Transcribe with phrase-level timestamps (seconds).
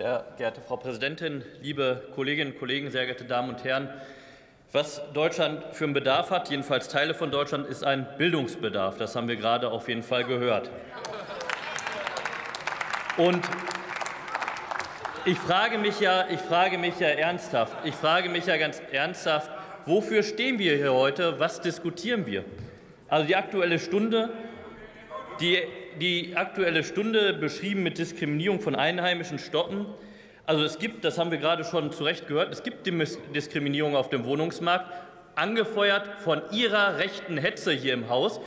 [0.00, 3.90] Sehr geehrte Frau Präsidentin, liebe Kolleginnen und Kollegen, sehr geehrte Damen und Herren!
[4.72, 8.96] Was Deutschland für einen Bedarf hat, jedenfalls Teile von Deutschland, ist ein Bildungsbedarf.
[8.96, 10.70] Das haben wir gerade auf jeden Fall gehört.
[13.18, 13.44] Und
[15.26, 19.50] ich frage mich ja, ich frage mich ja ernsthaft, ich frage mich ja ganz ernsthaft,
[19.84, 21.38] wofür stehen wir hier heute?
[21.38, 22.46] Was diskutieren wir?
[23.06, 24.30] Also die Aktuelle Stunde,
[25.40, 25.58] die,
[26.00, 29.86] die Aktuelle Stunde beschrieben mit Diskriminierung von Einheimischen stoppen.
[30.46, 32.86] Also es gibt, das haben wir gerade schon zu Recht gehört, es gibt
[33.34, 34.86] Diskriminierung auf dem Wohnungsmarkt,
[35.36, 38.40] angefeuert von Ihrer rechten Hetze hier im Haus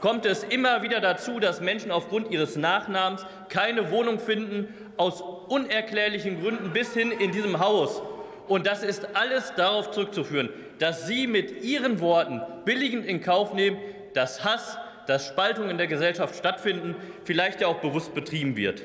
[0.00, 6.40] kommt es immer wieder dazu, dass Menschen aufgrund ihres Nachnamens keine Wohnung finden, aus unerklärlichen
[6.40, 8.02] Gründen bis hin in diesem Haus.
[8.48, 13.78] Und das ist alles darauf zurückzuführen, dass Sie mit Ihren Worten billigend in Kauf nehmen,
[14.14, 14.76] dass Hass,
[15.10, 16.94] dass Spaltungen in der Gesellschaft stattfinden,
[17.24, 18.82] vielleicht ja auch bewusst betrieben wird.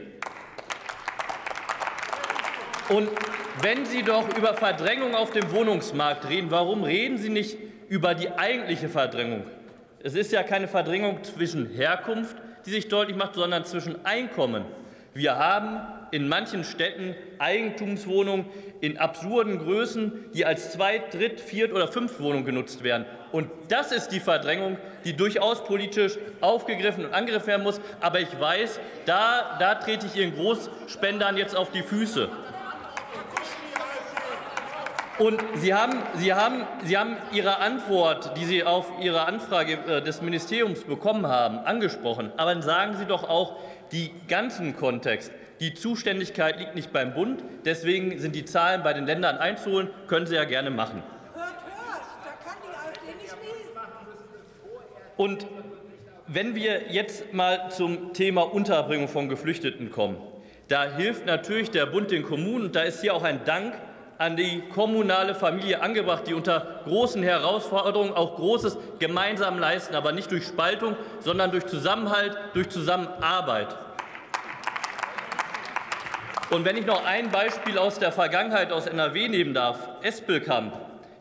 [2.89, 3.09] Und
[3.61, 7.57] wenn Sie doch über Verdrängung auf dem Wohnungsmarkt reden, warum reden Sie nicht
[7.89, 9.43] über die eigentliche Verdrängung?
[10.01, 14.65] Es ist ja keine Verdrängung zwischen Herkunft, die sich deutlich macht, sondern zwischen Einkommen.
[15.13, 15.79] Wir haben
[16.15, 18.45] in manchen Städten Eigentumswohnungen
[18.79, 23.05] in absurden Größen, die als Zweit-, Dritt-, Viert- oder Fünftwohnung genutzt werden.
[23.33, 27.81] Und das ist die Verdrängung, die durchaus politisch aufgegriffen und angegriffen werden muss.
[27.99, 32.29] Aber ich weiß, da, da trete ich Ihren Großspendern jetzt auf die Füße.
[35.19, 40.01] Und Sie haben, Sie, haben, Sie haben Ihre Antwort, die Sie auf Ihre Anfrage äh,
[40.01, 42.31] des Ministeriums bekommen haben, angesprochen.
[42.37, 43.57] Aber dann sagen Sie doch auch
[43.91, 45.31] den ganzen Kontext.
[45.59, 47.43] Die Zuständigkeit liegt nicht beim Bund.
[47.63, 49.89] Deswegen sind die Zahlen bei den Ländern einzuholen.
[50.07, 51.01] Können Sie ja gerne machen.
[51.33, 52.01] Hört, hört.
[52.23, 53.77] Da kann die AfD nicht lesen.
[55.15, 55.47] Und
[56.27, 60.17] wenn wir jetzt mal zum Thema Unterbringung von Geflüchteten kommen,
[60.67, 62.65] da hilft natürlich der Bund den Kommunen.
[62.65, 63.75] Und da ist hier auch ein Dank
[64.17, 70.31] an die kommunale Familie angebracht, die unter großen Herausforderungen auch Großes gemeinsam leisten, aber nicht
[70.31, 73.75] durch Spaltung, sondern durch Zusammenhalt, durch Zusammenarbeit.
[76.49, 80.73] Und wenn ich noch ein Beispiel aus der Vergangenheit aus NRW nehmen darf, Espelkamp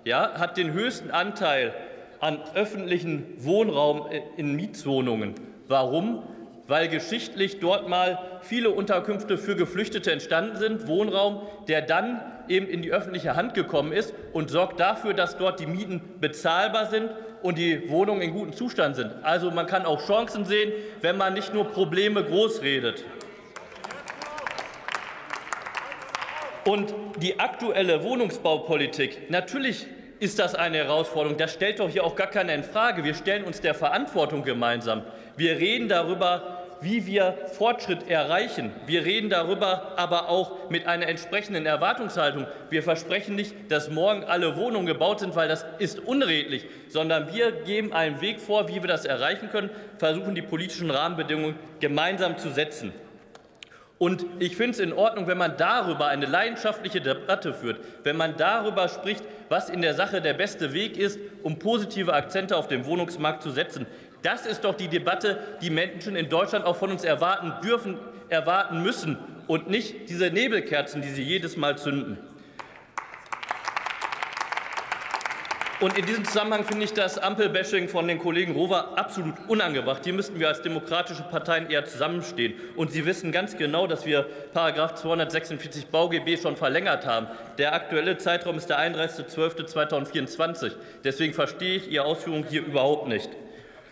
[0.05, 1.73] ja, hat den höchsten Anteil
[2.21, 5.35] an öffentlichen Wohnraum in Mietswohnungen.
[5.67, 6.23] Warum?
[6.67, 12.83] weil geschichtlich dort mal viele Unterkünfte für Geflüchtete entstanden sind, Wohnraum, der dann eben in
[12.83, 17.11] die öffentliche Hand gekommen ist und sorgt dafür, dass dort die Mieten bezahlbar sind
[17.43, 19.13] und die Wohnungen in gutem Zustand sind.
[19.23, 23.05] Also man kann auch Chancen sehen, wenn man nicht nur Probleme großredet.
[26.65, 29.87] Und die aktuelle Wohnungsbaupolitik, natürlich
[30.19, 31.37] ist das eine Herausforderung.
[31.37, 33.05] Das stellt doch hier auch gar keiner in Frage.
[33.05, 35.03] Wir stellen uns der Verantwortung gemeinsam.
[35.37, 38.73] Wir reden darüber, wie wir Fortschritt erreichen.
[38.87, 42.47] Wir reden darüber aber auch mit einer entsprechenden Erwartungshaltung.
[42.71, 47.53] Wir versprechen nicht, dass morgen alle Wohnungen gebaut sind, weil das ist unredlich, sondern wir
[47.53, 52.51] geben einen Weg vor, wie wir das erreichen können, versuchen die politischen Rahmenbedingungen gemeinsam zu
[52.51, 52.93] setzen.
[54.05, 58.37] Und ich finde es in Ordnung, wenn man darüber eine leidenschaftliche Debatte führt, wenn man
[58.37, 62.85] darüber spricht, was in der Sache der beste Weg ist, um positive Akzente auf dem
[62.85, 63.87] Wohnungsmarkt zu setzen.
[64.21, 67.97] Das ist doch die Debatte, die Menschen in Deutschland auch von uns erwarten dürfen,
[68.29, 69.17] erwarten müssen
[69.47, 72.19] und nicht diese Nebelkerzen, die sie jedes Mal zünden.
[75.85, 80.03] Und in diesem Zusammenhang finde ich das Ampelbashing von den Kollegen Rover absolut unangebracht.
[80.03, 82.55] Hier müssten wir als demokratische Parteien eher zusammenstehen.
[82.75, 84.27] Und Sie wissen ganz genau, dass wir§
[84.95, 87.27] 246 BauGB schon verlängert haben.
[87.59, 90.73] Der aktuelle Zeitraum ist der 31.12.2024.
[91.05, 93.29] Deswegen verstehe ich Ihre Ausführungen hier überhaupt nicht.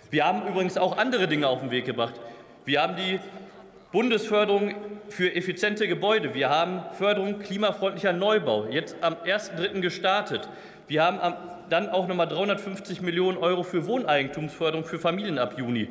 [0.09, 2.15] Wir haben übrigens auch andere Dinge auf den Weg gebracht.
[2.65, 3.21] Wir haben die
[3.93, 4.75] Bundesförderung
[5.13, 6.35] für effiziente Gebäude.
[6.35, 9.81] Wir haben Förderung klimafreundlicher Neubau jetzt am 1.3.
[9.81, 10.49] gestartet.
[10.89, 11.35] Wir haben
[11.71, 15.89] dann auch noch mal 350 Millionen Euro für Wohneigentumsförderung für Familien ab Juni.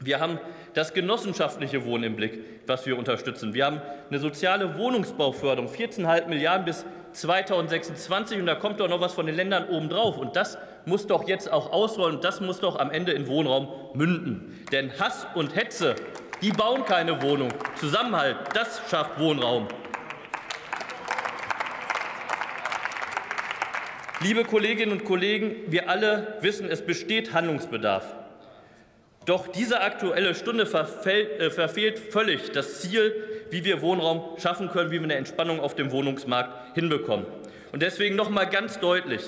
[0.00, 0.38] Wir haben
[0.74, 3.54] das genossenschaftliche Wohnen im Blick, was wir unterstützen.
[3.54, 3.80] Wir haben
[4.10, 8.38] eine soziale Wohnungsbauförderung, 14,5 Milliarden bis 2026.
[8.38, 10.18] Und da kommt doch noch was von den Ländern obendrauf.
[10.18, 12.16] Und das muss doch jetzt auch ausrollen.
[12.16, 14.64] Und das muss doch am Ende in Wohnraum münden.
[14.70, 15.96] Denn Hass und Hetze,
[16.42, 17.50] die bauen keine Wohnung.
[17.76, 19.68] Zusammenhalt, das schafft Wohnraum.
[24.20, 28.14] Liebe Kolleginnen und Kollegen, wir alle wissen, es besteht Handlungsbedarf.
[29.26, 33.12] Doch diese Aktuelle Stunde verfällt, äh, verfehlt völlig das Ziel,
[33.50, 37.26] wie wir Wohnraum schaffen können, wie wir eine Entspannung auf dem Wohnungsmarkt hinbekommen.
[37.72, 39.22] Und deswegen noch mal ganz deutlich,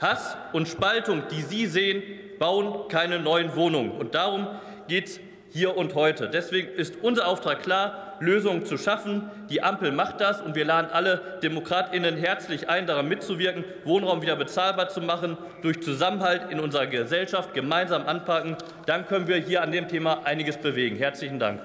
[0.00, 2.02] Hass und Spaltung, die Sie sehen,
[2.38, 3.92] bauen keine neuen Wohnungen.
[3.92, 4.48] Und darum
[4.88, 5.20] geht es
[5.54, 6.28] hier und heute.
[6.28, 9.30] Deswegen ist unser Auftrag klar, Lösungen zu schaffen.
[9.50, 14.34] Die Ampel macht das, und wir laden alle DemokratInnen herzlich ein, daran mitzuwirken, Wohnraum wieder
[14.34, 18.56] bezahlbar zu machen, durch Zusammenhalt in unserer Gesellschaft gemeinsam anpacken.
[18.86, 20.96] Dann können wir hier an dem Thema einiges bewegen.
[20.96, 21.60] Herzlichen Dank.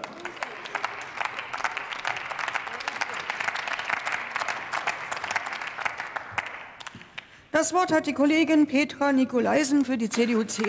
[7.52, 10.64] Das Wort hat die Kollegin Petra Nikolaisen für die CDU-CSU.